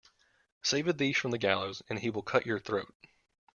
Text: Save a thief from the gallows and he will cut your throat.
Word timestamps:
Save 0.63 0.87
a 0.87 0.93
thief 0.93 1.17
from 1.17 1.29
the 1.29 1.37
gallows 1.37 1.83
and 1.87 1.99
he 1.99 2.09
will 2.09 2.23
cut 2.23 2.47
your 2.47 2.57
throat. 2.59 2.91